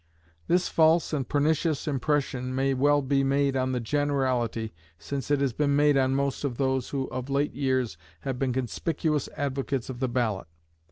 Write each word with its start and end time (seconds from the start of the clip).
This 0.47 0.67
false 0.67 1.13
and 1.13 1.29
pernicious 1.29 1.87
impression 1.87 2.55
may 2.55 2.73
well 2.73 3.03
be 3.03 3.23
made 3.23 3.55
on 3.55 3.71
the 3.71 3.79
generality, 3.79 4.73
since 4.97 5.29
it 5.29 5.41
has 5.41 5.53
been 5.53 5.75
made 5.75 5.95
on 5.95 6.15
most 6.15 6.43
of 6.43 6.57
those 6.57 6.89
who 6.89 7.05
of 7.11 7.29
late 7.29 7.53
years 7.53 7.97
have 8.21 8.39
been 8.39 8.51
conspicuous 8.51 9.29
advocates 9.37 9.91
of 9.91 9.99
the 9.99 10.09
ballot. 10.09 10.47